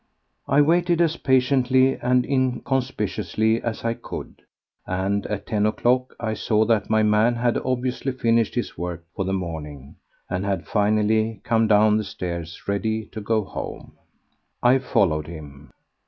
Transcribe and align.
I 0.47 0.61
waited 0.61 0.99
as 0.99 1.17
patiently 1.17 1.95
and 1.97 2.25
inconspicuously 2.25 3.61
as 3.61 3.85
I 3.85 3.93
could, 3.93 4.41
and 4.87 5.27
at 5.27 5.45
ten 5.45 5.67
o'clock 5.67 6.15
I 6.19 6.33
saw 6.33 6.65
that 6.65 6.89
my 6.89 7.03
man 7.03 7.35
had 7.35 7.59
obviously 7.59 8.11
finished 8.11 8.55
his 8.55 8.75
work 8.79 9.05
for 9.15 9.25
the 9.25 9.33
morning 9.33 9.97
and 10.27 10.43
had 10.43 10.65
finally 10.65 11.39
come 11.43 11.67
down 11.67 11.97
the 11.97 12.03
stairs 12.03 12.63
ready 12.67 13.05
to 13.11 13.21
go 13.21 13.43
home. 13.43 13.91
I 14.63 14.79
followed 14.79 15.27
him. 15.27 15.69